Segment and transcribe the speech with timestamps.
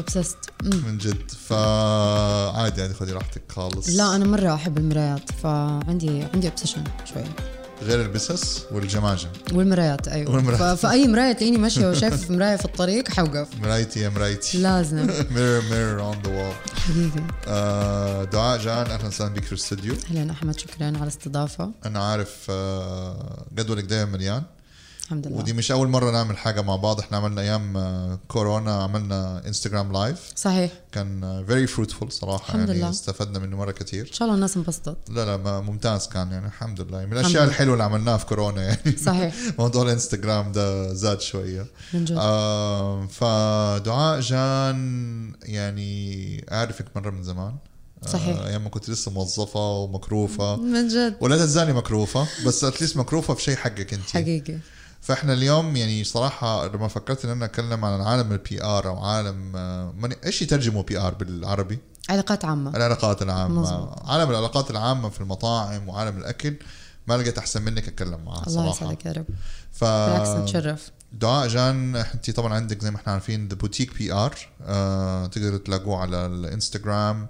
[0.00, 1.30] obsessed من جد.
[1.48, 3.88] فعادي عادي خذي راحتك خالص.
[3.88, 6.84] لا أنا مرة أحب المرايات فعندي عندي obsession
[7.14, 7.22] شوي.
[7.82, 9.28] غير البسس والجماجم.
[9.52, 10.34] والمرايات أيوه.
[10.34, 10.78] والمرايات.
[10.78, 13.48] فأي مراية تلاقيني ماشية وشايف مراية في الطريق حوقف.
[13.62, 14.58] مرايتي يا مرايتي.
[14.58, 14.96] لازم.
[15.30, 20.58] mirror mirror on the wall حقيقي دعاء جان أهلا وسهلا بك في الاستوديو أهلا أحمد
[20.58, 21.70] شكرا على الاستضافة.
[21.86, 24.42] أنا عارف آه، جدولك دائما مليان.
[25.10, 25.38] الحمد لله.
[25.38, 27.00] ودي مش أول مرة نعمل حاجة مع بعض.
[27.00, 30.72] إحنا عملنا أيام آه، كورونا عملنا انستغرام live صحيح.
[30.92, 32.46] كان very fruitful صراحة.
[32.48, 32.90] الحمد يعني لله.
[32.90, 35.10] استفدنا منه مرة كثير إن شاء الله الناس انبسطت.
[35.10, 36.46] لا لا ممتاز كان يعني.
[36.46, 36.98] الحمد لله.
[36.98, 37.44] من الحمد الأشياء.
[37.44, 38.96] الحلوة اللي عملناها في كورونا يعني.
[38.96, 39.34] صحيح.
[39.58, 41.66] موضوع الإنستغرام ده زاد شوية.
[41.94, 42.16] من جد.
[42.20, 47.54] آه فدعاء جان يعني أعرفك مرة من زمان.
[48.06, 48.36] صحيح.
[48.38, 50.56] آه أيام ما كنت لسه موظفة ومكروفة.
[50.56, 51.16] من جد.
[51.20, 54.58] ولا تزالي مكروفة بس at least مكروفة في شيء حقك انت حقيقي.
[55.00, 59.52] فاحنا اليوم يعني صراحة لما فكرت إن أنا أتكلم عن عالم ال PR أو عالم
[59.56, 61.78] آه، ماني- إيش يترجموا PR بالعربي؟
[62.10, 62.76] علاقات عامة.
[62.76, 63.60] العلاقات العامة.
[63.60, 64.02] مظبوط.
[64.08, 66.56] عالم العلاقات العامة في المطاعم وعالم الأكل
[67.06, 68.70] ما لقيت أحسن منك أتكلم معاه الله صراحة.
[68.70, 69.26] يسعدك يا رب.
[69.72, 70.90] ف بالعكس نتشرف.
[71.12, 74.34] دعاء جان أنت طبعا عندك زي ما إحنا عارفين ذا بوتيك PR
[75.28, 77.26] تقدروا تلاقوه على الإنستغرام.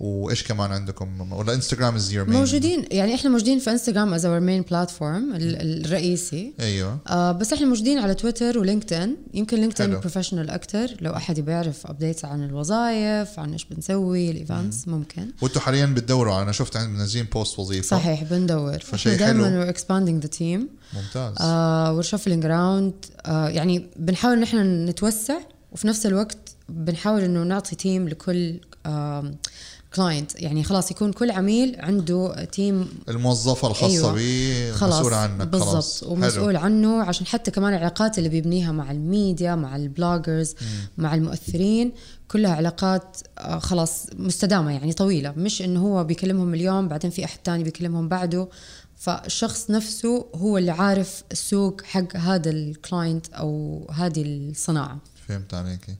[0.00, 4.24] وإيش كمان عندكم؟ ولا انستغرام is your main موجودين يعني إحنا موجودين في انستغرام as
[4.24, 6.52] our main platform الرئيسي.
[6.60, 6.98] أيوه.
[7.06, 9.16] آه بس إحنا موجودين على تويتر ولينكدين.
[9.34, 10.00] يمكن لينكدين حلو.
[10.00, 15.30] professional أكثر لو أحد يبي يعرف updates عن الوظائف عن إيش بنسوي ال events ممكن.
[15.42, 17.96] وأنتم حاليا بتدوروا أنا شفت عند منزلين post وظيفة.
[17.96, 18.78] صحيح بندور.
[18.78, 19.64] فشيء إحنا دائما حلو.
[19.64, 20.60] we're expanding the team.
[20.96, 21.34] ممتاز.
[21.40, 23.10] آه we're shuffling around.
[23.26, 25.38] آه يعني بنحاول ان إحنا نتوسع
[25.72, 26.38] وفي نفس الوقت
[26.68, 28.60] بنحاول إنه نعطي team لكل
[29.96, 34.12] client يعني خلاص يكون كل عميل عنده team الموظفة الخاصة أيوة.
[34.12, 35.68] بي خلاص مسؤولة عنك بالضبط.
[35.68, 40.54] خلاص ومسؤول عنه عشان حتى كمان العلاقات اللي بيبنيها مع الميديا مع ال bloggers
[40.98, 41.92] مع المؤثرين
[42.28, 45.32] كلها علاقات آه، خلاص مستدامة يعني طويلة.
[45.36, 48.48] مش إنه هو بيكلمهم اليوم بعدين في أحد تاني بيكلمهم بعده.
[48.96, 54.98] فالشخص نفسه هو اللي عارف السوق حق هذا ال client أو هذه الصناعة.
[55.28, 55.94] فهمت عليكي.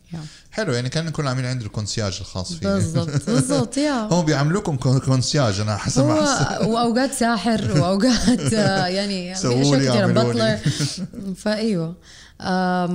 [0.50, 2.68] حلو يعني كان كل عميل عنده الكونسياج الخاص فيه.
[2.68, 3.92] بالضبط بالضبط يا.
[4.12, 9.40] هم بيعاملوكم كون- كونسياج أنا حسب هو ما حسب وأوقات ساحر وأوقات آه، يعني في
[9.42, 10.12] سووا لي،.
[10.12, 10.58] بطلر
[11.36, 11.94] فأيوة.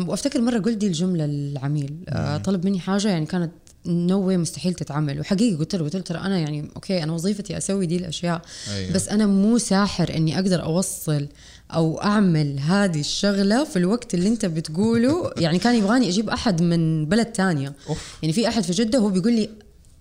[0.08, 2.04] وأفتكر مرة قلت دي الجملة للعميل.
[2.10, 3.52] آه، طلب مني حاجة يعني كانت
[3.86, 5.20] نو واي مستحيل تتعمل.
[5.20, 8.42] وحقيقي قلت له قلت له ترى أنا يعني أوكي أنا وظيفتي أسوي دي الأشياء
[8.74, 8.94] أيوة.
[8.94, 11.28] بس أنا مو ساحر إني أقدر أوصل
[11.74, 15.32] أو أعمل هذه الشغلة في الوقت اللي أنت بتقوله.
[15.38, 17.74] يعني كان يبغاني أجيب أحد من بلد تانية.
[17.90, 18.18] أوف.
[18.22, 19.50] يعني في أحد في جدة هو بيقول لي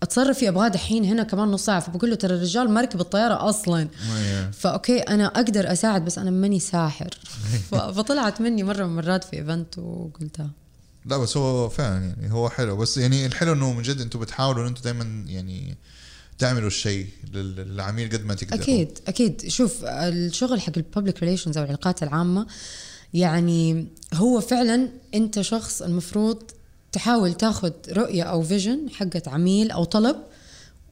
[0.03, 1.81] أتصرف في ابغاه دحين هنا كمان نص ساعة.
[1.81, 3.89] فبقول له ترى الرجال مركب الطيارة أصلا.
[4.17, 4.51] أيوة.
[4.51, 7.11] ف okay أنا أقدر أساعد بس أنا ماني ساحر.
[7.71, 10.51] ف- فطلعت مني مرة من المرات في event وقلتها.
[11.07, 12.77] لا بس هو فعلا يعني هو حلو.
[12.77, 15.77] بس يعني الحلو إنه من جد أنتم بتحاولوا إن أنتم دائما يعني
[16.41, 18.63] تعملوا الشيء لل- للعميل قد ما تقدروا.
[18.63, 19.49] أكيد أكيد.
[19.49, 22.47] شوف الشغل حق ال public relations أو العلاقات العامة
[23.15, 26.43] يعني هو فعلا أنت شخص المفروض
[26.93, 30.17] تحاول تاخذ رؤية أو vision حقت عميل أو طلب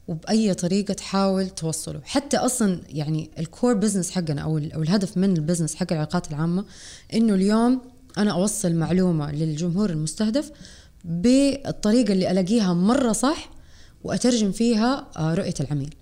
[0.08, 2.00] وبأي طريقة تحاول توصله.
[2.04, 6.30] حتى أصلا يعني ال core business حقنا أو أو الهدف من ال business حق العلاقات
[6.30, 6.64] العامة
[7.14, 7.80] إنه اليوم
[8.18, 10.50] أنا أوصل معلومة للجمهور المستهدف
[11.04, 13.50] بالطريقة اللي ألاقيها مرة صح
[14.04, 15.94] وأترجم فيها آه، رؤية العميل.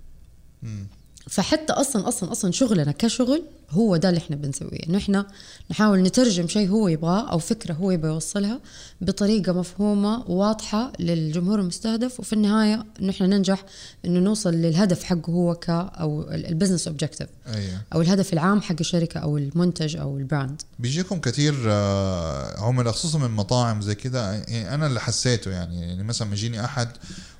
[1.29, 4.79] فحتى أصلا أصلا أصلا شغلنا كشغل هو ده اللي إحنا بنسويه.
[4.89, 5.27] إنه إحنا
[5.71, 8.59] نحاول نترجم شيء هو يبغاه أو فكرة هو يبغى يوصلها
[9.01, 13.65] بطريقة مفهومة وواضحه للجمهور المستهدف وفي النهاية إنه إحنا ننجح
[14.05, 17.81] إنه نوصل للهدف حقه هو ك أو ال business objective أيوه.
[17.93, 20.61] أو الهدف العام حق الشركة أو المنتج أو ال brand.
[20.79, 26.03] بيجيكم كثير آه، عملاء خصوصا من مطاعم زي كذا يعني أنا اللي حسيته يعني يعني
[26.03, 26.89] مثلا يجيني أحد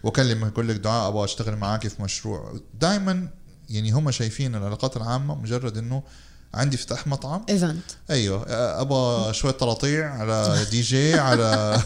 [0.03, 2.53] وأكلمه يقول لك دعاء أبغى أشتغل معاك في مشروع.
[2.81, 3.27] دائما
[3.69, 6.03] يعني هم شايفين العلاقات العامة مجرد إنه
[6.53, 7.45] عندي افتتاح مطعم.
[7.49, 8.45] event أيوه
[8.81, 11.81] أبغى شوية طراطيع على دي جي على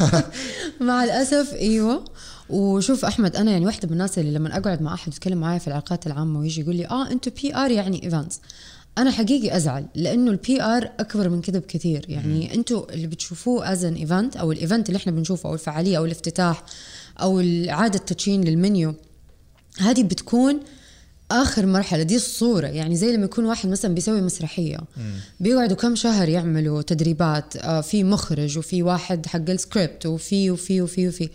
[0.80, 2.04] مع الأسف أيوه.
[2.50, 5.68] وشوف أحمد أنا يعني واحدة من الناس اللي لما أقعد مع أحد يتكلم معايا في
[5.68, 8.40] العلاقات العامة ويجي يقول لي آه أنتوا PR يعني events
[8.98, 12.04] أنا حقيقي أزعل لأنه ال PR أكبر من كده بكثير.
[12.08, 15.98] يعني أنتوا اللي بتشوفوه as an event أو ال event اللي إحنا بنشوفه أو الفعالية
[15.98, 16.62] أو الافتتاح
[17.20, 18.94] أو إعادة تدشين للمنيو
[19.78, 20.60] هذه بتكون
[21.30, 22.66] آخر مرحلة دي الصورة.
[22.66, 24.78] يعني زي لما يكون واحد مثلا بيسوي مسرحية.
[25.40, 31.08] بيقعدوا كم شهر يعملوا تدريبات آه، في مخرج وفي واحد حق السكريبت وفي وفي وفي
[31.08, 31.28] وفي.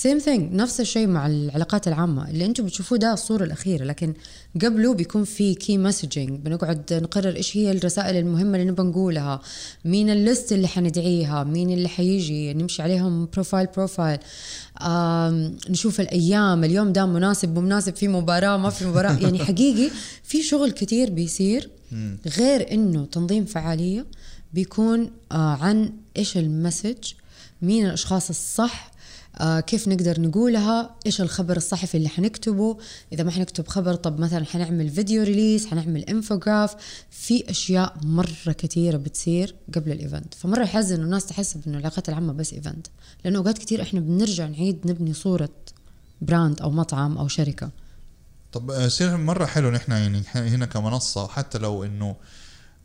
[0.00, 2.30] same thing نفس الشيء مع العلاقات العامة.
[2.30, 3.84] اللي أنتم بتشوفوه ده الصورة الأخيرة.
[3.84, 4.14] لكن
[4.62, 9.40] قبله بيكون في key messaging بنقعد نقرر إيش هي الرسائل المهمة اللي نبغى نقولها.
[9.84, 14.18] مين ال list اللي حندعيها؟ مين اللي حيجي؟ نمشي عليهم profile profile
[15.70, 16.64] نشوف الأيام.
[16.64, 17.96] اليوم ده مناسب مو مناسب.
[17.96, 19.18] في مباراة ما في مباراة.
[19.18, 19.90] يعني حقيقي
[20.24, 21.70] في شغل كتير بيصير.
[22.38, 24.06] غير إنه تنظيم فعالية
[24.54, 27.12] بيكون آه عن إيش ال message.
[27.62, 28.90] مين الأشخاص الصح
[29.40, 32.76] آه كيف نقدر نقولها؟ إيش الخبر الصحفي اللي حنكتبه؟
[33.12, 36.74] إذا ما حنكتب خبر طب مثلا حنعمل video release حنعمل infograph
[37.10, 42.32] في أشياء مرة كثيره بتصير قبل ال event فمرة يحزن الناس تحسب انه العلاقات العامة
[42.32, 42.86] بس event
[43.24, 45.50] لأنه أوقات كثير إحنا بنرجع نعيد نبني صورة
[46.20, 47.70] brand أو مطعم أو شركة.
[48.52, 52.16] طب يصير مرة حلو نحن يعني هنا كمنصة حتى لو إنه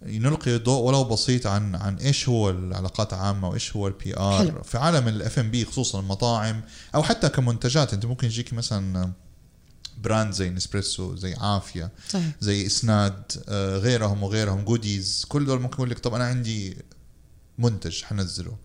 [0.06, 4.78] نلقي ضوء ولو بسيط عن عن إيش هو العلاقات العامه وإيش هو ال PR في
[4.78, 6.62] عالم الاف ام بي خصوصا المطاعم
[6.96, 7.94] أو حتى كمنتجات.
[7.94, 9.12] أنت ممكن يجيك مثلا
[9.98, 12.32] brand زي نسبريسو زي عافية صحيح.
[12.42, 16.78] زي اسناد آه، غيرهم وغيرهم جوديز كل دول ممكن يقول لك طب أنا عندي
[17.58, 18.58] منتج حنزله.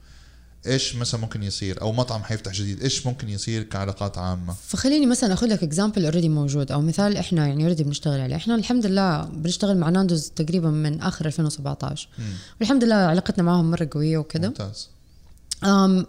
[0.67, 5.33] إيش مثلا ممكن يصير؟ أو مطعم حيفتح جديد إيش ممكن يصير كعلاقات عامة؟ فخليني مثلا
[5.33, 8.37] أخذ لك example already موجود أو مثال إحنا يعني already بنشتغل عليه.
[8.37, 12.25] إحنا الحمد لله بنشتغل مع ناندوز تقريبا من آخر 2017 مم.
[12.61, 14.89] والحمد لله علاقتنا معهم مرة قوية وكذا ممتاز.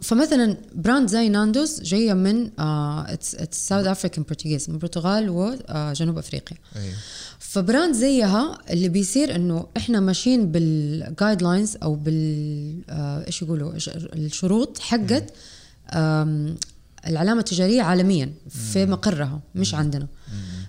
[0.01, 6.57] فمثلا brand زي ناندوز جاية من it's South African Portuguese من البرتغال وجنوب أفريقيا.
[6.75, 6.93] أيوه.
[7.39, 13.73] ف brand زيها اللي بيصير إنه إحنا ماشيين بال guidelines أو بال آه، إيش يقولوا؟
[14.13, 15.33] الشروط حقت
[17.07, 20.07] العلامة التجارية عالميا في مقرها مش عندنا.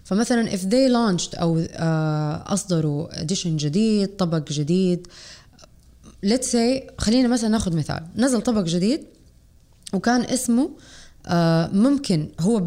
[0.04, 5.06] فمثلا if they launched أو آه، أصدروا اديشن جديد طبق جديد
[6.26, 8.06] let's say خلينا مثلا ناخذ مثال.
[8.16, 9.04] نزل طبق جديد
[9.92, 10.70] وكان اسمه
[11.26, 12.60] آه، ممكن هو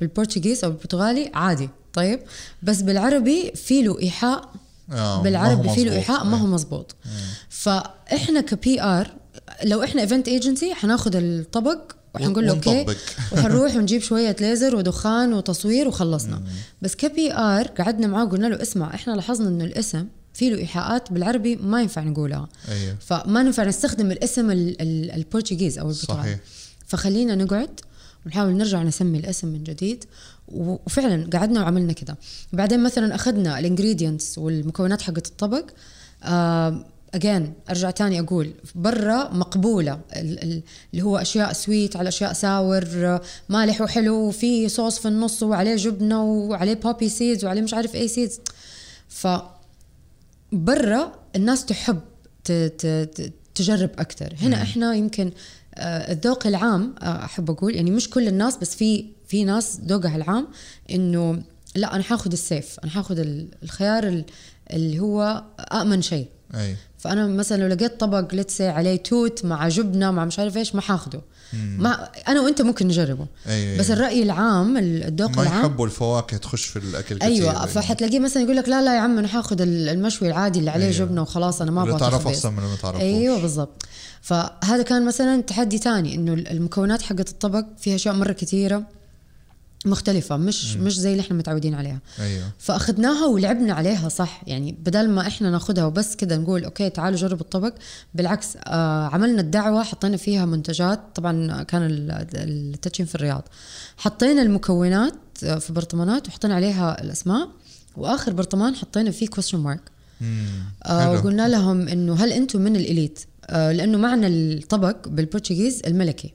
[0.00, 2.20] بالبرتغيز أو بالبرتغالي عادي طيب.
[2.62, 4.50] بس بالعربي في له إيحاء
[4.92, 6.52] آه بالعربي في له إيحاء ما هو إيه.
[6.52, 6.96] مزبوط
[7.48, 9.10] فإحنا ك PR
[9.64, 12.86] لو إحنا event agency حناخذ الطبق وحنقول له okay
[13.32, 16.42] وحنروح ونجيب شوية ليزر ودخان وتصوير وخلصنا.
[16.82, 21.12] بس ك PR قعدنا معاه وقلنا له اسمع إحنا لاحظنا إنه الاسم في له إيحاءات
[21.12, 22.48] بالعربي ما ينفع نقولها.
[22.68, 22.96] أيوه.
[23.00, 26.38] فما ينفع نستخدم الاسم ال Portuguese أو البرتغالي صحيح.
[26.86, 27.80] فخلينا نقعد
[28.26, 30.04] ونحاول نرجع نسمي الاسم من جديد.
[30.48, 32.16] وفعلا قعدنا وعملنا كذا
[32.52, 35.64] بعدين مثلا أخذنا ال ingredients والمكونات حقت الطبق.
[37.14, 40.00] again آه أرجع تاني أقول برا مقبولة.
[40.12, 40.62] اللي
[41.02, 46.74] هو أشياء سويت على أشياء sour مالح وحلو وفي صوص في النص وعليه جبنة وعليه
[46.74, 48.40] poppy seeds وعليه مش عارف أي seeds
[49.08, 49.26] ف
[50.52, 52.00] برا الناس تحب
[53.54, 54.62] تجرب أكثر هنا مم.
[54.62, 55.32] إحنا يمكن
[55.74, 60.16] آه، الذوق العام آه، أحب أقول يعني مش كل الناس بس في في ناس ذوقها
[60.16, 60.48] العام
[60.90, 61.42] إنه
[61.76, 63.18] لا أنا حاخذ السيف أنا حاخذ
[63.62, 64.24] الخيار
[64.70, 66.76] اللي هو آمن شيء أي.
[66.98, 70.80] فأنا مثلا لو لقيت طبق لتسي عليه توت مع جبنة مع مش عارف إيش ما
[70.80, 71.20] حاخذه
[71.52, 73.26] ما أنا وأنت ممكن نجربه.
[73.46, 77.66] أيوة بس الرأي العام الذوق العام ما يحبوا الفواكه تخش في الأكل كثير أيوه يعني.
[77.66, 80.98] فحتلاقيه مثلا يقول لك لا لا يا عم أنا حاخذ المشوي العادي اللي عليه أيوة.
[80.98, 83.02] جبنة وخلاص أنا ما أبغى تعرف أحسن من ما تعرفوش.
[83.02, 83.82] أيوه بالضبط.
[84.22, 88.82] فهذا كان مثلا تحدي ثاني إنه المكونات حقت الطبق فيها أشياء مرة كثيرة.
[89.86, 90.84] مختلفة مش مم.
[90.84, 92.00] مش زي اللي إحنا متعودين عليها.
[92.20, 92.44] أيوه.
[92.58, 97.40] فأخذناها ولعبنا عليها صح يعني بدل ما إحنا ناخذها وبس كذا نقول okay تعالوا جربوا
[97.44, 97.74] الطبق
[98.14, 101.88] بالعكس آه عملنا الدعوة حطينا فيها منتجات طبعا كان
[102.34, 103.48] التدشين في الرياض.
[103.96, 107.48] حطينا المكونات آه، في برطمانات وحطينا عليها الأسماء
[107.96, 109.80] وآخر برطمان حطينا فيه question mark
[110.82, 115.82] آه وقلنا لهم إنه هل أنتم من ال elite؟ آه لأنه معنى الطبق بال Portuguese
[115.86, 116.34] الملكي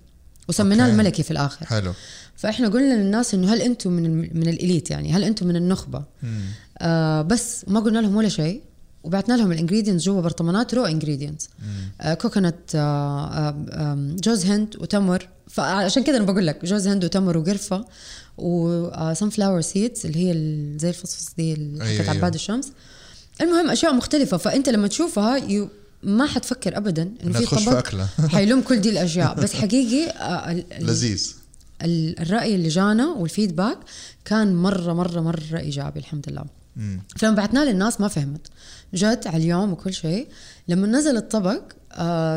[0.50, 1.66] وسميناه الملكي في الآخر.
[1.66, 1.94] حلو.
[2.36, 6.04] فإحنا قلنا للناس إنه هل أنتم من من ال elite يعني؟ هل أنتم من النخبة؟
[6.78, 8.62] آه بس ما قلنا لهم ولا شيء
[9.04, 11.50] وبعثنا لهم ال ingredients جوا برطمانات raw ingredients
[12.02, 15.28] آه coconut آه آه جوز هند وتمر.
[15.50, 17.86] فعشان كذا أنا بقول لك جوز هند وتمر وقرفة
[18.38, 20.34] و sunflower seeds اللي هي
[20.80, 22.10] زي الفصفص دي اللي حقت أيوة.
[22.10, 22.36] عباد أيوة.
[22.36, 22.72] الشمس.
[23.42, 24.38] المهم أشياء مختلفة.
[24.38, 25.70] فأنت لما تشوفها يو
[26.04, 27.88] ما حتفكر ابدا إنه في طبق.
[28.28, 29.36] حيلم كل دي الأشياء.
[29.36, 31.36] بس حقيقي آه، لذيذ.
[31.82, 33.78] الرأي اللي جانا وال feedback
[34.26, 36.46] كان مرة مرة مرة إيجابي الحمد لله.
[37.18, 38.48] فلما بعثناه للناس ما فهمت.
[38.94, 40.28] جت على اليوم وكل شيء.
[40.68, 41.62] لما نزل الطبق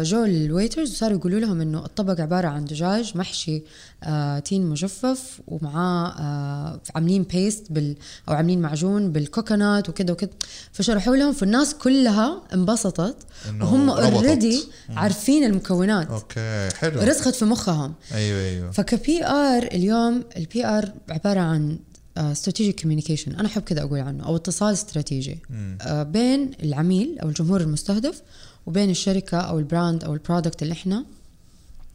[0.02, 3.62] جو ال waiters وصاروا يقولوا لهم إنه الطبق عبارة عن دجاج محشي
[4.02, 7.96] آه، تين مجفف ومعاه آه، عاملين paste بال
[8.28, 10.30] أو عاملين معجون بال coconut وكذا وكذا
[10.72, 13.16] فشرحوا لهم فالناس كلها انبسطت
[13.60, 13.90] وهم.
[13.90, 16.10] already عارفين المكونات.
[16.10, 17.00] okay حلو.
[17.00, 17.94] رسخت في مخهم.
[18.14, 18.70] أيوه أيوه.
[18.70, 21.78] فك PR اليوم ال PR عبارة عن
[22.18, 25.38] strategic communication أنا أحب كذا أقول عنه أو اتصال استراتيجي.
[25.80, 28.22] آه، بين العميل أو الجمهور المستهدف
[28.66, 31.04] وبين الشركة أو ال brand أو ال product اللي إحنا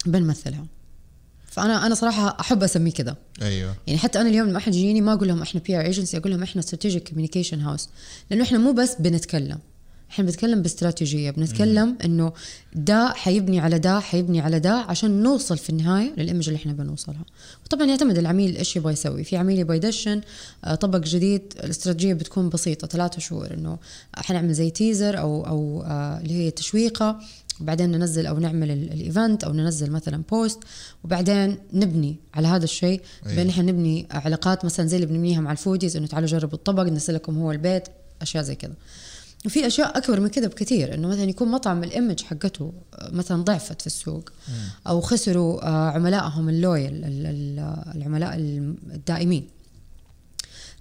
[0.05, 0.65] بنمثلها.
[1.47, 3.15] فأنا أنا صراحة أحب أسميه كذا.
[3.41, 3.75] أيوه.
[3.87, 6.43] يعني حتى أنا اليوم لما أحد يجيني ما أقول لهم إحنا PR agency أقول لهم
[6.43, 7.89] إحنا strategic communication house
[8.29, 9.59] لأنه إحنا مو بس بنتكلم.
[10.13, 12.33] إحنا بنتكلم باستراتيجية بنتكلم إنه
[12.75, 16.73] ده حيبني على ده حيبني على ده عشان نوصل في النهاية لل image اللي إحنا
[16.73, 17.25] بنوصلها.
[17.65, 19.23] وطبعا يعتمد العميل إيش يبغى يسوي.
[19.23, 20.21] في عميل يبغى يدشن
[20.65, 23.77] آه، طبق جديد الاستراتيجية بتكون بسيطة ثلاثة شهور إنه
[24.15, 27.19] حنعمل زي teaser أو أو آه، اللي هي تشويقة
[27.61, 30.59] وبعدين ننزل أو نعمل ال- ال event أو ننزل مثلا post
[31.03, 33.01] وبعدين نبني على هذا الشيء.
[33.35, 36.83] بين إحنا نبني علاقات مثلا زي اللي بنبنيها مع ال foodies إنه تعالوا جربوا الطبق
[36.83, 37.83] نرسلكم هو البيت
[38.21, 38.73] أشياء زي كذا.
[39.45, 42.73] وفي أشياء أكبر من كذا بكثير إنه مثلا يكون مطعم ال image حقته
[43.11, 44.29] مثلا ضعفت في السوق
[44.87, 48.35] أو خسروا آه، عملائهم ال loyal ال- ال- العملاء
[48.93, 49.47] الدائمين.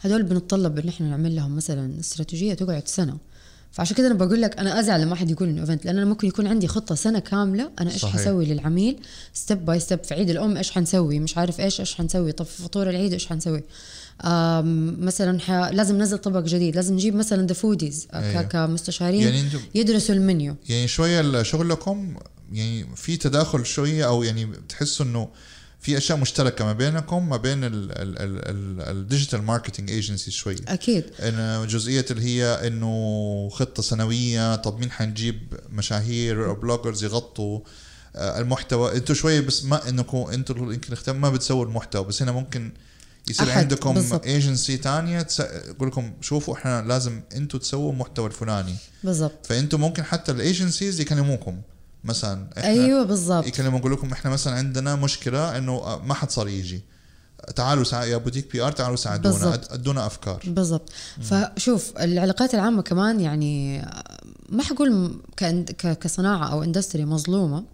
[0.00, 3.18] هذول بنتطلب إن إحنا نعمل لهم مثلا استراتيجية تقعد سنة.
[3.72, 6.28] فعشان كذا أنا بقول لك أنا أزعل لما أحد يقول إنه event لأن أنا ممكن
[6.28, 8.04] يكون عندي خطة سنة كاملة أنا إيش.
[8.04, 9.00] حسوي للعميل؟
[9.34, 12.62] step by step في عيد الأم إيش حنسوي؟ مش عارف إيش إيش حنسوي؟ طب في
[12.62, 13.62] فطور العيد إيش حنسوي؟
[14.98, 15.50] مثلا ح...
[15.50, 18.42] لازم ننزل طبق جديد لازم نجيب مثلا the foodies أيوة.
[18.42, 20.56] كمستشارين يعني يدرسوا المنيو.
[20.68, 22.16] يعني شوية شغلكم
[22.52, 25.28] يعني في تداخل شوية أو يعني بتحسوا إنه
[25.80, 27.60] في أشياء مشتركة ما بينكم ما بين
[28.90, 31.04] ال digital marketing agency شوية أكيد.
[31.20, 37.60] انه جزئية اللي هي إنه خطة سنوية طب مين حنجيب مشاهير أو bloggers يغطوا
[38.16, 38.96] آه، المحتوى.
[38.96, 42.72] أنتوا شوية بس ما انكم أنتوا يمكن ما بتسووا المحتوى بس هنا ممكن
[43.30, 44.18] يصير أحد، عندكم.
[44.24, 48.74] ايجنسي تانية تقول لكم شوفوا إحنا لازم أنتوا تسووا المحتوى الفلاني.
[49.04, 49.46] بالضبط.
[49.46, 51.60] فأنتوا ممكن حتى ال agencies يكلموكم.
[52.04, 53.46] مثلا إحنا أيوه بالضبط.
[53.46, 56.82] يكلموا يقول لكم إحنا مثلا عندنا مشكلة إنه ما حد صار يجي.
[57.56, 58.04] تعالوا سا...
[58.04, 59.60] يا boutique PR تعالوا ساعدونا.
[59.70, 60.42] أدونا أفكار.
[60.46, 60.90] بالضبط.
[61.22, 63.78] فشوف العلاقات العامة كمان يعني
[64.48, 67.64] ما حقول م- كإن- ك- كصناعة أو industry مظلومة.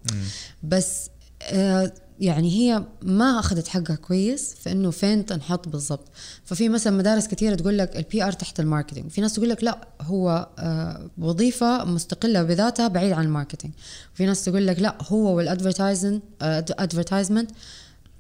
[0.62, 1.09] بس
[1.43, 6.09] آه، يعني هي ما أخذت حقها كويس في إنه فين تنحط بالضبط.
[6.45, 9.11] ففي مثلا مدارس كثيرة تقول لك ال PR تحت ال marketing.
[9.11, 13.75] في ناس تقول لك لا هو آه، وظيفة مستقلة بذاتها بعيد عن ال marketing.
[14.15, 17.50] في ناس تقول لك لا هو وال advertising advertisement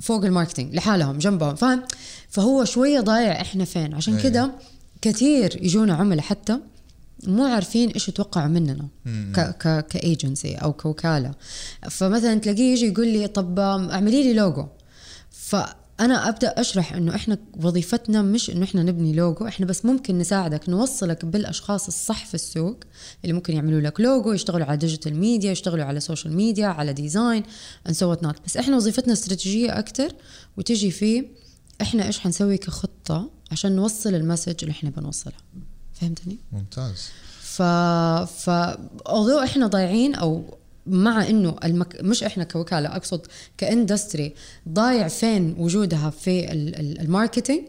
[0.00, 1.54] فوق ال marketing لحالهم جنبهم.
[1.54, 1.82] فاهم؟
[2.28, 3.94] فهو شوية ضايع إحنا فين.
[3.94, 4.24] عشان أيوة.
[4.30, 4.50] كده
[5.02, 6.58] كثير يجونا عملاء حتى
[7.26, 8.88] مو عارفين إيش يتوقعوا مننا
[9.80, 11.34] كايجنسي أو كوكالة.
[11.90, 14.66] فمثلا تلاقيه يجي يقول لي طب اعملي لي لوجو
[15.30, 20.68] فأنا أبدأ أشرح إنه إحنا وظيفتنا مش إنه إحنا نبني لوجو إحنا بس ممكن نساعدك
[20.68, 22.76] نوصلك بالأشخاص الصح في السوق
[23.24, 27.42] اللي ممكن يعملوا لك لوجو يشتغلوا على digital media يشتغلوا على social media على design
[27.88, 28.34] so what not.
[28.46, 30.08] بس إحنا وظيفتنا استراتيجية أكتر
[30.56, 31.24] وتجي في
[31.82, 35.38] إحنا إيش حنسوي كخطة عشان نوصل ال message اللي إحنا بنوصلها
[36.00, 37.08] فهمتني؟ ممتاز.
[37.40, 37.62] ف
[38.42, 38.50] ف
[39.44, 41.96] إحنا ضايعين أو مع إنه المك...
[42.00, 43.26] مش إحنا كوكالة أقصد
[43.58, 44.34] ك industry
[44.68, 47.62] ضايع فين وجودها في ال- ال- ال marketing؟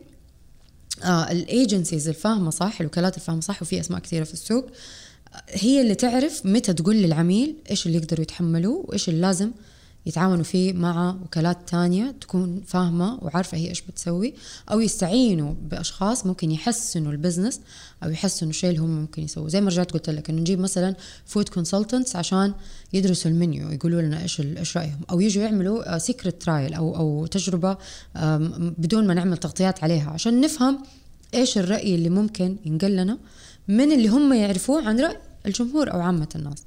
[1.03, 4.65] آه ال agencies الفاهمة صح الوكالات الفاهمة صح وفي أسماء كثيرة في السوق.
[5.49, 9.51] هي اللي تعرف متى تقول للعميل إيش اللي يقدروا يتحملوه وإيش اللي لازم
[10.09, 14.33] يتعاونوا فيه مع وكالات تانية تكون فاهمة وعارفة هي إيش بتسوي
[14.71, 17.59] أو يستعينوا بأشخاص ممكن يحسنوا ال business
[18.03, 19.47] أو يحسنوا الشيء اللي هم ممكن يسووه.
[19.49, 22.53] زي ما رجعت قلت لك إنه نجيب مثلا food consultants عشان
[22.93, 27.25] يدرسوا المنيو يقولوا لنا إيش ال- إيش رأيهم أو يجوا يعملوا secret trial أو أو
[27.25, 27.77] تجربة
[28.77, 30.79] بدون ما نعمل تغطيات عليها عشان نفهم
[31.33, 33.17] إيش الرأي اللي ممكن ينقل لنا
[33.67, 36.57] من اللي هم يعرفوه عن رأي الجمهور أو عامة الناس.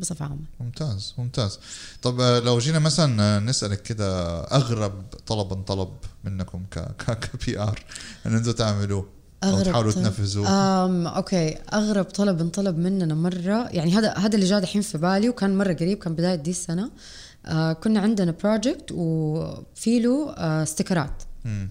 [0.00, 0.44] بصفة عامة.
[0.60, 1.58] ممتاز ممتاز.
[2.02, 5.88] طب آه، لو جينا مثلا آه، نسألك كده أغرب طلب انطلب
[6.24, 7.84] منكم ك ك ك PR
[8.26, 9.08] إن أنتم تعملوه
[9.44, 9.92] أو تحاولوا.
[9.92, 10.48] تنفذوه؟
[10.84, 11.56] أم okay.
[11.72, 15.72] أغرب طلب انطلب مننا مرة يعني هذا هذا اللي جاء دحين في بالي وكان مرة
[15.72, 16.90] قريب كان بداية دي السنة.
[17.46, 21.68] آه كنا عندنا project وفي له آه استيكرات مم.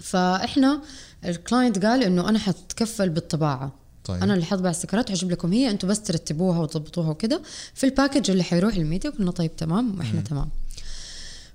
[0.00, 0.82] فإحنا
[1.24, 3.72] ال client قال إنه أنا حتكفل بالطباعة.
[4.06, 4.22] طيب.
[4.22, 7.42] أنا اللي حطبع الستيكرات وحجيب لكم هي أنتم بس ترتبوها وتضبطوها وكده.
[7.74, 10.48] في ال package اللي حيروح للميديا قلنا طيب تمام وإحنا تمام.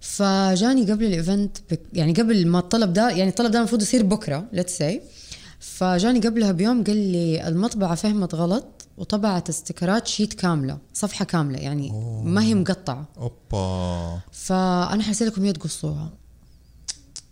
[0.01, 4.03] فجاني قبل ال event بك يعني قبل ما الطلب ده يعني الطلب ده المفروض يصير
[4.03, 5.01] بكرة let's say
[5.59, 8.65] فجاني قبلها بيوم قال لي المطبعة فهمت غلط
[8.97, 12.23] وطبعت استيكرات sheet كاملة صفحة كاملة يعني أوه.
[12.23, 13.05] ما هي مقطعة.
[13.17, 14.19] أوبا.
[14.31, 16.09] فأنا حرسل لكم اياه تقصوها.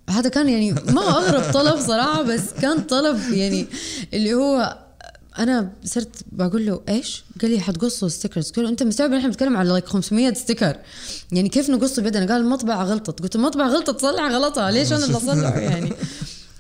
[0.10, 3.68] هذا كان يعني ما أغرب طلب صراحة بس كان طلب يعني
[4.14, 4.80] اللي هو
[5.40, 9.58] أنا صرت بقول له إيش؟ قال لي حتقصوا stickers قلت له أنت مستوعب إحنا بنتكلم
[9.58, 10.78] على like 500 sticker؟
[11.32, 13.22] يعني كيف نقصه بيدنا؟ قال المطبعه غلطت.
[13.22, 14.72] قلت المطبعه غلطت صلح غلطها.
[14.72, 15.94] ليش أنا اللي اصلحه يعني؟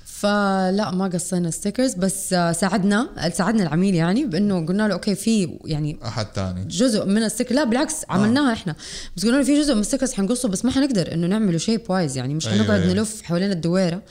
[0.06, 1.94] فلا ما قصينا stickers.
[1.94, 6.66] بس آه، ساعدنا ساعدنا العميل يعني بإنه قلنا له okay في يعني أحد تاني.
[6.66, 7.56] جزء من ال sticker.
[7.56, 8.76] لا بالعكس عملناها إحنا.
[9.18, 11.82] بس قلنا له في جزء من ال stickers حنقصه بس ما حنقدر إنه نعمله shape
[11.90, 12.34] wise يعني.
[12.34, 12.94] مش أيوة، حنقعد أيوة.
[12.94, 14.02] نلف حوالين الدويرة.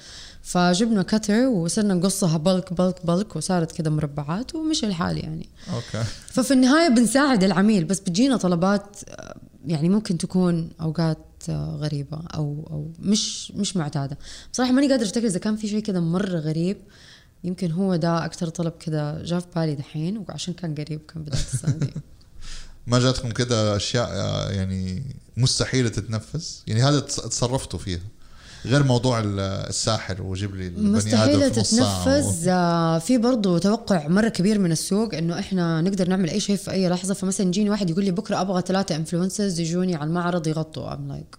[0.52, 5.48] فجبنا cutter وصرنا نقصها بلك بلك بلك وصارت كده مربعات ومشي الحال يعني.
[5.74, 6.04] okay.
[6.26, 9.36] ففي النهاية بنساعد العميل بس بتجينا طلبات آه،
[9.66, 14.18] يعني ممكن تكون أوقات آه، غريبة أو أو مش مش معتادة.
[14.52, 16.76] بصراحة ماني قادرة أفتكر إذا كان في شيء كده مرة غريب.
[17.44, 21.40] يمكن هو ده أكثر طلب كده جاء في بالي دحين وعشان كان قريب كان بدايه
[21.54, 21.90] السنة دي
[22.86, 25.02] ما جاتكم كده أشياء آه، يعني
[25.36, 28.00] مستحيلة تتنفذ يعني هذا تص- تصرفتوا فيها.
[28.66, 32.48] غير موضوع ال- الساحر وجيب لي البني مستحيل آدم تتنفذ.
[32.48, 36.70] آه، في برضه توقع مرة كبير من السوق إنه إحنا نقدر نعمل أي شيء في
[36.70, 37.14] أي لحظة.
[37.14, 40.94] فمثلا يجيني واحد يقول لي بكرة أبغى ثلاثة influencers يجوني على المعرض يغطوا.
[40.94, 41.36] I'm like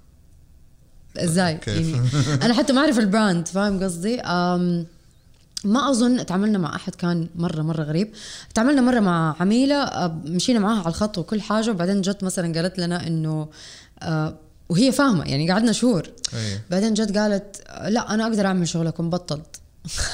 [1.18, 1.96] إزاي؟ يعني
[2.44, 4.86] أنا حتى ما أعرف ال brand فاهم قصدي؟ أم
[5.64, 6.26] ما أظن.
[6.26, 8.12] تعاملنا مع أحد كان مرة مرة غريب.
[8.54, 11.72] تعاملنا مرة مع عميلة آه، مشينا معاها على الخط وكل حاجة.
[11.72, 13.48] وبعدين جت مثلا قالت لنا إنه
[14.02, 14.36] آه،
[14.70, 16.10] وهي فاهمة يعني قعدنا شهور.
[16.34, 19.60] إيه بعدين جت قالت لا أنا أقدر أعمل شغلكم بطلت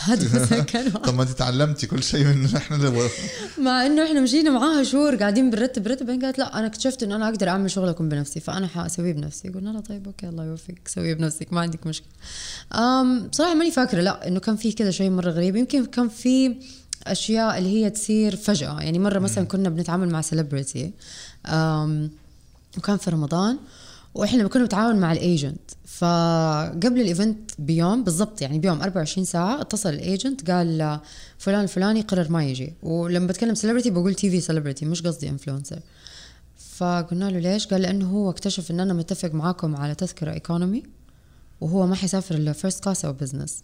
[0.03, 0.65] هذا
[1.03, 3.09] طب ما أنت تعلمتي كل شيء من إحنا اللي-
[3.65, 7.15] مع إنه إحنا مشينا معاها شهور قاعدين بنرتب رتب بعدين قالت لا أنا اكتشفت انه
[7.15, 9.49] أنا أقدر أعمل شغلكم بنفسي فأنا حأسويه بنفسي.
[9.49, 12.07] قلنا لها طيب أوكي الله يوفقك سويه بنفسك ما عندك مشكلة.
[12.73, 15.55] أم بصراحه ماني فاكرة لا إنه كان في كذا شيء مرة غريب.
[15.55, 16.55] يمكن كان في
[17.07, 18.81] أشياء اللي هي تصير فجأة.
[18.81, 20.91] يعني مرة مثلا كنا بنتعامل مع celebrity
[22.77, 23.57] وكان في رمضان
[24.15, 29.61] وإحنا كنا بنتعاون مع ال agent فقبل ال event بيوم بالضبط يعني بيوم 24 ساعة
[29.61, 30.99] اتصل ال agent قال
[31.37, 32.73] فلان الفلاني قرر ما يجي.
[32.83, 35.79] ولما بتكلم celebrity بقول TV celebrity مش قصدي influencer
[36.57, 40.83] فقلنا له ليش؟ قال لأنه هو اكتشف إن أنا متفق معاكم على تذكرة economy
[41.61, 43.63] وهو ما حيسافر إلا first class أو business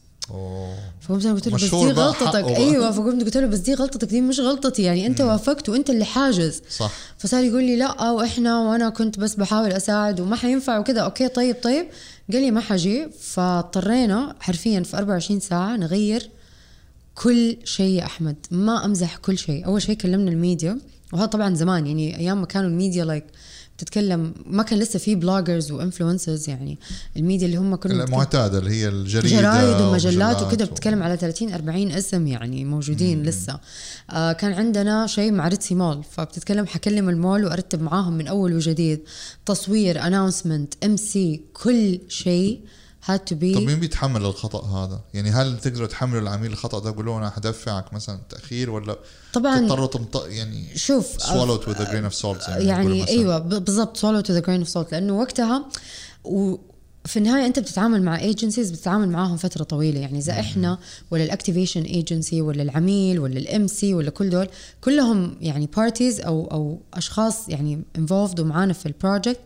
[1.02, 2.46] فقمت أنا قلت له بس دي غلطتك.
[2.46, 6.06] أيوه فقمت قلت له بس دي غلطتك دي مش غلطتي يعني أنت وافقت وأنت اللي
[6.06, 6.62] حاجز.
[6.70, 6.92] صح.
[7.18, 11.02] فصار يقول لي لا وإحنا وأنا كنت بس بحاول أساعد وما حينفع وكذا.
[11.02, 11.86] okay طيب طيب.
[12.34, 16.30] قال لي ما حجي فاضطرينا حرفيا في 24 ساعة نغير
[17.16, 18.36] كل شيء يا أحمد.
[18.52, 19.66] ما أمزح كل شيء.
[19.66, 20.78] أول شيء كلمنا الميديا.
[21.14, 23.26] وهذا طبعا زمان يعني أيام ما كانوا ال media like
[23.82, 26.78] بتتكلم ما كان لسه في bloggers و influencers يعني.
[27.18, 31.54] الميديا اللي هم كانوا المعتادة اللي هي الجريدة جرايد ومجلات وكده و- بتتكلم على 30
[31.54, 33.24] 40 اسم يعني موجودين مم.
[33.26, 33.60] لسه.
[34.10, 38.54] آه كان عندنا شيء مع Red Sea Mall فبتتكلم حكلم المول وأرتب معاهم من أول
[38.54, 39.00] وجديد.
[39.46, 42.60] تصوير announcement MC كل شيء.
[43.08, 46.92] Had to be طب مين بيتحمل الخطأ هذا؟ يعني هل تقدروا تحملوا العميل الخطأ ده
[46.92, 49.00] تقولوا أنا حدفعك مثلا تأخير ولا
[49.34, 50.26] طبعا تضطروا تمط...
[50.26, 53.10] يعني شوف swallow it with a grain of salt زي ما بيقولوا يعني مثلاً.
[53.10, 55.66] أيوه بالضبط swallow it with a grain of salt لأنه وقتها
[56.24, 60.78] وفي النهاية أنت بتتعامل مع agencies بتتعامل معاهم فترة طويلة يعني إذا إحنا
[61.12, 64.48] ولا ال activation agency ولا العميل ولا ال MC ولا كل دول
[64.82, 69.40] كلهم يعني parties أو أو أشخاص يعني involved ومعانا في ال project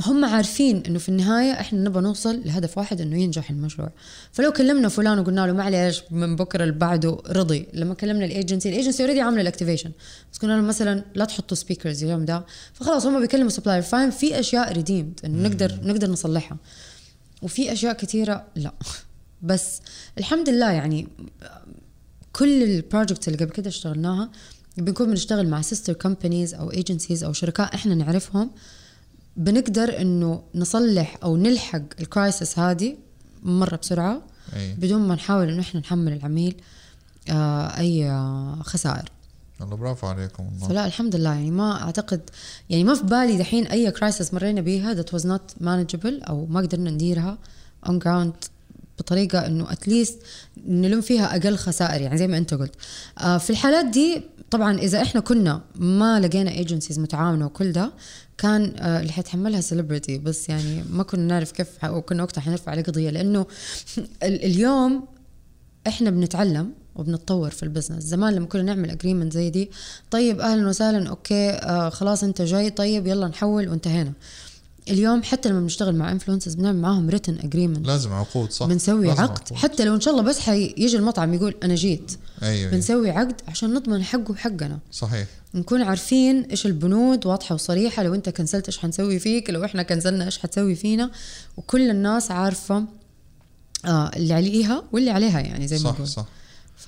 [0.00, 3.90] هم عارفين إنه في النهاية إحنا نبغى نوصل لهدف واحد إنه ينجح المشروع.
[4.32, 7.66] فلو كلمنا فلان وقلنا له معلش من بكرة اللي بعده رضي.
[7.74, 9.90] لما كلمنا ال agency ال agency already عاملة ال activation
[10.32, 12.46] بس قلنا له مثلا لا تحطوا speakers اليوم ده.
[12.72, 16.58] فخلاص هم بيكلموا supplier فاهم؟ في أشياء redeemed إنه نقدر نقدر نصلحها.
[17.42, 18.72] وفي أشياء كثيره لا.
[19.42, 19.80] بس
[20.18, 21.08] الحمد لله يعني
[22.32, 24.30] كل ال projects اللي قبل كده اشتغلناها
[24.76, 28.50] بنكون بنشتغل مع sister companies أو agencies أو شركاء إحنا نعرفهم.
[29.38, 32.96] بنقدر إنه نصلح أو نلحق ال crisis هذه
[33.42, 34.22] مرة بسرعة
[34.56, 34.74] أي.
[34.74, 36.54] بدون ما نحاول إنه إحنا نحمل العميل
[37.30, 39.10] آه أي آه خسائر.
[39.60, 40.68] والله برافو عليكم والله.
[40.68, 41.34] فلا الحمد لله.
[41.34, 42.30] يعني ما أعتقد
[42.70, 46.60] يعني ما في بالي دحين أي crisis مرينا بيها that was not manageable أو ما
[46.60, 47.38] قدرنا نديرها
[47.86, 48.48] on ground.
[48.98, 50.18] بطريقة إنه at least
[50.66, 52.72] نلم فيها أقل خسائر يعني زي ما أنت قلت.
[53.18, 57.92] آه في الحالات دي طبعا إذا إحنا كنا ما لقينا agencies متعاونة وكل ده
[58.38, 62.82] كان آه اللي حيتحملها celebrity بس يعني ما كنا نعرف كيف وكنا وقتها حنرفع عليه
[62.82, 63.10] قضية.
[63.10, 63.40] لأنه
[63.98, 65.04] ال- اليوم
[65.86, 69.70] إحنا بنتعلم وبنتطور في ال business زمان لما كنا نعمل agreement زي دي
[70.10, 74.12] طيب أهلا وسهلا أوكي آه خلاص أنت جاي طيب يلا نحول وانتهينا.
[74.90, 78.66] اليوم حتى لما بنشتغل مع influencers بنعمل معاهم written agreement لازم عقود صح.
[78.66, 79.20] بنسوي عقد.
[79.20, 79.58] عقود.
[79.58, 82.12] حتى لو إن شاء الله بس حيجي المطعم يقول أنا جيت.
[82.42, 84.78] أيوه بنسوي عقد عشان نضمن حقه وحقنا.
[84.92, 85.28] صحيح.
[85.54, 88.02] نكون عارفين إيش البنود واضحة وصريحة.
[88.02, 91.10] لو أنت cancelled ت إيش حنسوي فيك؟ لو إحنا cancel نا إيش حتسوي فينا؟
[91.56, 92.84] وكل الناس عارفة
[93.84, 96.26] آه اللي عليها واللي عليها يعني زي ما صح صح.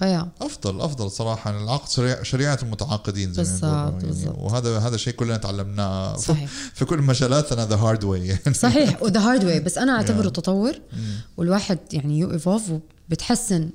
[0.01, 0.29] فيا.
[0.41, 1.51] أفضل أفضل صراحة.
[1.63, 1.89] العقد
[2.23, 4.35] شريعة, المتعاقدين زي بالضبط، يعني.
[4.39, 6.17] وهذا هذا شيء كلنا تعلمناه.
[6.17, 6.51] في- صحيح.
[6.75, 10.29] في كل مجالاتنا the hard way يعني صحيح و the hard way بس أنا أعتبره.
[10.29, 10.73] تطور
[11.37, 12.63] والواحد يعني you evolve
[13.11, 13.71] وبتحسن.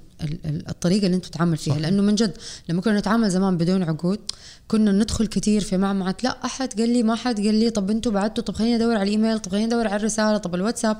[0.69, 1.73] الطريقة اللي انت بتتعامل فيها.
[1.73, 1.79] صح.
[1.79, 2.37] لأنه من جد
[2.69, 4.19] لما كنا نتعامل زمان بدون عقود
[4.67, 8.11] كنا ندخل كثير في معمعة لا أحد قال لي ما حد قال لي طب أنتوا
[8.11, 10.97] بعتوا طب خليني أدور على الإيميل طب خليني أدور على الرسالة طب الواتساب.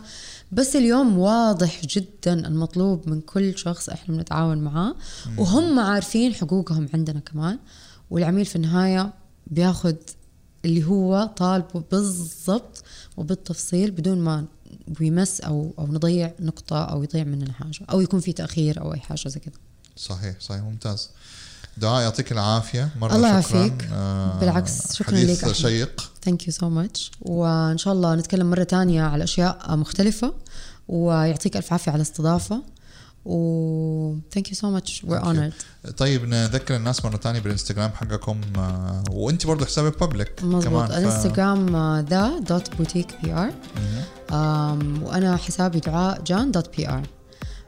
[0.52, 4.96] بس اليوم واضح جدا المطلوب من كل شخص إحنا بنتعاون معاه
[5.38, 7.60] وهم عارفين حقوقهم عندنا كمان.
[8.10, 9.14] والعميل في النهاية
[9.48, 9.96] بياخد
[10.66, 12.84] اللي هو طالبه بالضبط
[13.18, 14.46] وبالتفصيل بدون ما
[14.88, 19.00] بيمس أو أو نضيع نقطة أو يضيع مننا حاجة أو يكون في تأخير أو أي
[19.00, 19.54] حاجة زي كذا
[19.98, 21.10] صحيح صحيح ممتاز.
[21.78, 22.90] دعاء يعطيك العافية.
[23.00, 23.88] مرة الله شكرا يعافيك.
[23.92, 25.56] آه، بالعكس، شكراً حديث لك أحمد.
[25.56, 26.12] شيق.
[26.24, 30.34] thank you so much وإن شاء الله نتكلم مرة تانية على أشياء مختلفة.
[30.88, 32.62] ويعطيك ألف عافية على الاستضافة.
[33.26, 35.24] و thank you so much we're.
[35.26, 35.54] honored
[35.98, 42.40] طيب نذكر الناس مرة ثانية بالإنستغرام حقكم آه، وأنت برضه حسابك public مضبوط الإنستغرام the
[42.40, 43.52] dot boutique PR
[45.04, 47.02] وأنا حسابي دعاء جان dot PR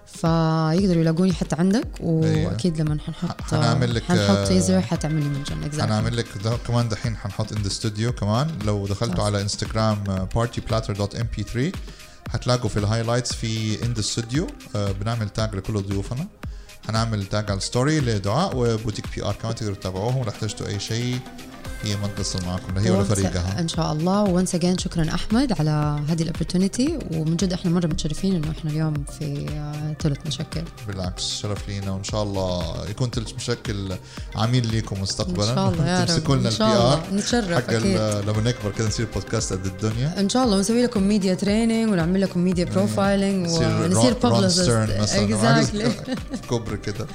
[0.06, 5.82] فيقدروا يلاقوني حتى عندك وأكيد لما حنحط حنعمل لك، حنحط آه، teaser حتعملي mention exactly.
[5.84, 8.48] هنعمل لك ده كمان دحين حنحط in the studio كمان.
[8.65, 9.24] لو دخلتوا.
[9.24, 10.04] على انستغرام
[10.36, 11.71] Party Platter dot MP3
[12.29, 16.27] حتلاقوا في ال highlights في in the studio بنعمل tag لكل ضيوفنا.
[16.89, 20.17] هنعمل tag على ال story لدعاء و Boutique PR كمان تقدروا تتابعوهم.
[20.17, 21.19] ولو احتجتوا أي شيء.
[21.83, 23.59] هي ما تقصر معكم هي ولا once- فريقها.
[23.59, 24.23] إن شاء الله.
[24.23, 28.71] once again شكرا أحمد على هذه ال opportunity ومن جد إحنا مرة متشرفين إنه إحنا
[28.71, 30.63] اليوم في آه، ثلث مشكل.
[30.87, 31.91] بالعكس شرف لينا.
[31.91, 33.95] وإن شاء الله يكون تلت مشكل
[34.35, 35.49] عميل ليكم مستقبلا.
[35.51, 36.07] إن شاء الله يا رب.
[36.07, 36.93] تمسكوا لنا ان شاء البي الله.
[36.93, 40.19] ار نتشرف حق لما نكبر كده نصير بودكاست قد الدنيا.
[40.19, 40.57] إن شاء الله.
[40.57, 45.91] ونسوي لكم ميديا تريننج ونعمل لكم ميديا بروفايلنج ونصير ببلشست اكزاكتلي
[46.49, 47.07] كبر كده.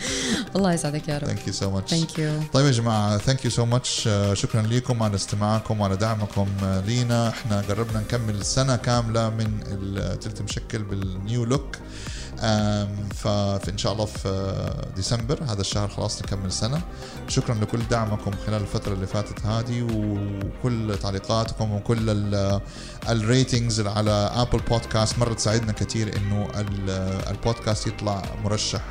[0.57, 1.27] الله يسعدك يا رب.
[1.27, 5.03] ثانك يو سو ماتش ثانك يو طيب يا جماعة ثانك يو سو ماتش شكرا لكم
[5.03, 7.29] على استماعكم وعلى دعمكم آه، لينا.
[7.29, 11.77] إحنا قربنا نكمل سنة كاملة من التلت مشكل بالنيو لوك
[13.15, 14.65] فإن شاء الله في
[14.97, 16.83] ديسمبر هذا الشهر خلاص نكمل سنة.
[17.29, 22.61] شكرا لكل دعمكم خلال الفترة اللي فاتت هذه وكل تعليقاتكم وكل ال-
[23.09, 26.91] ال ratings على Apple Podcast مرة تساعدنا كثير إنه ال-
[27.31, 28.83] البودكاست يطلع مرشح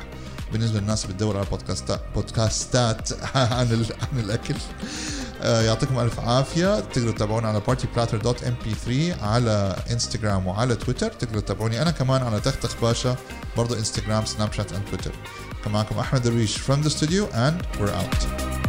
[0.52, 4.54] بالنسبة للناس بتدور على بودكاستات بودكاستات عن عن الأكل.
[5.42, 6.80] يعطيكم ألف عافية.
[6.80, 13.16] تقدروا تتابعونا على partyplatter.mp3 على انستغرام وعلى تويتر تقدروا تتابعوني أنا كمان على تختخ باشا
[13.56, 15.12] برضو انستغرام سناب شات اند تويتر
[15.64, 18.61] كان معكم أحمد درويش from the studio and we're out.